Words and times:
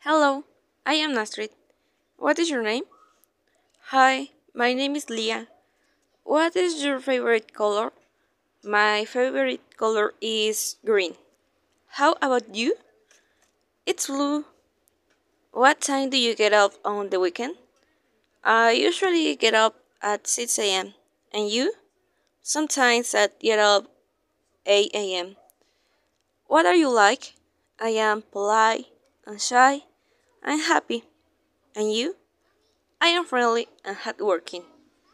Hello, 0.00 0.44
I 0.84 0.94
am 0.94 1.14
Nastrid. 1.14 1.50
What 2.16 2.38
is 2.38 2.48
your 2.48 2.62
name? 2.62 2.84
Hi, 3.90 4.30
my 4.54 4.72
name 4.72 4.94
is 4.94 5.10
Leah. 5.10 5.48
What 6.22 6.54
is 6.54 6.84
your 6.84 7.00
favorite 7.00 7.52
color? 7.52 7.92
My 8.62 9.04
favorite 9.04 9.76
color 9.76 10.14
is 10.20 10.76
green. 10.84 11.16
How 11.98 12.14
about 12.22 12.54
you? 12.54 12.76
It's 13.84 14.06
blue. 14.06 14.44
What 15.50 15.80
time 15.80 16.10
do 16.10 16.18
you 16.18 16.36
get 16.36 16.52
up 16.52 16.74
on 16.84 17.10
the 17.10 17.18
weekend? 17.18 17.56
I 18.44 18.72
usually 18.72 19.34
get 19.34 19.54
up 19.54 19.74
at 20.00 20.28
6 20.28 20.56
a.m. 20.60 20.94
And 21.32 21.50
you? 21.50 21.72
Sometimes 22.42 23.12
I 23.12 23.28
get 23.40 23.58
up 23.58 23.86
8 24.66 24.90
a.m. 24.94 25.36
What 26.46 26.64
are 26.64 26.76
you 26.76 26.90
like? 26.90 27.34
I 27.80 27.88
am 27.88 28.22
polite 28.22 28.86
and 29.26 29.40
shy 29.40 29.82
and 30.42 30.60
happy. 30.60 31.04
And 31.74 31.92
you? 31.92 32.16
I 33.00 33.08
am 33.08 33.24
friendly 33.24 33.68
and 33.84 33.96
hardworking. 33.96 34.62